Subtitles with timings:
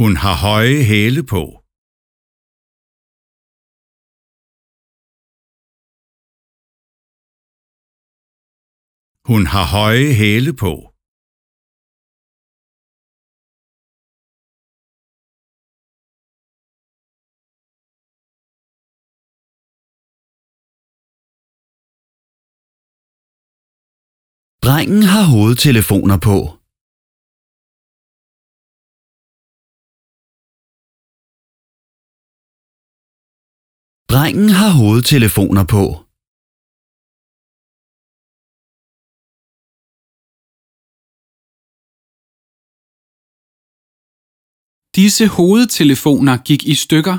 [0.00, 1.42] Hun har høje hæle på.
[9.28, 10.72] Hun har høje hæle på.
[24.64, 26.63] Drengen har hovedtelefoner på.
[34.14, 35.84] Drengen har hovedtelefoner på.
[44.98, 47.16] Disse hovedtelefoner gik i stykker.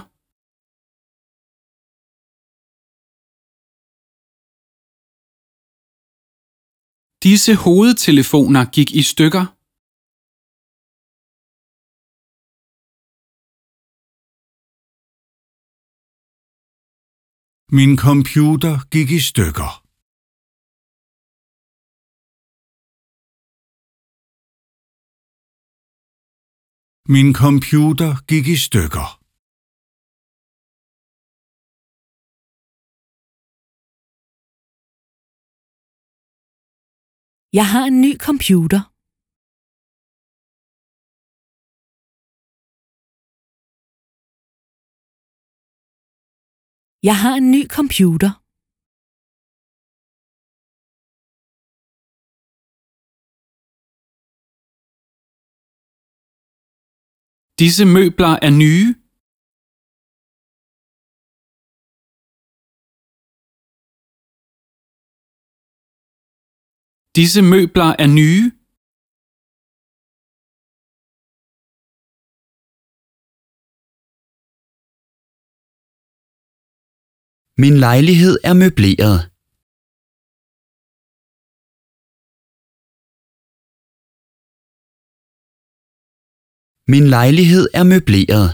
[7.28, 9.55] Disse hovedtelefoner gik i stykker.
[17.72, 19.72] Min computer gik i stykker.
[27.14, 29.08] Min computer gik i stykker.
[37.58, 38.95] Jeg har en ny computer.
[47.10, 48.32] Jeg har en ny computer.
[57.62, 58.88] Disse møbler er nye.
[67.18, 68.65] Disse møbler er nye.
[77.64, 79.20] Min lejlighed er møbleret.
[86.94, 88.50] Min lejlighed er møbleret.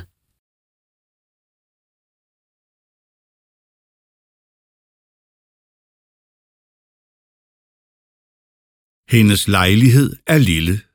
[9.13, 10.90] Hendes lejlighed er lille.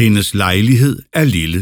[0.00, 1.60] Hendes lejlighed er lille.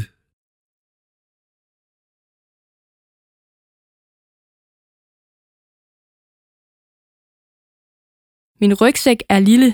[8.60, 9.69] Min rygsæk er lille.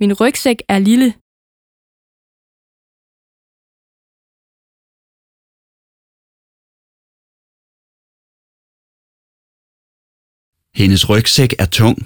[0.00, 1.27] Min rygsæk er lille.
[10.78, 11.96] Hendes rygsæk er tung.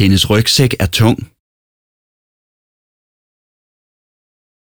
[0.00, 1.31] Hendes rygsæk er tung.